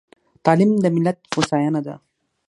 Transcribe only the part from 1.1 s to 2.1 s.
هوساينه ده.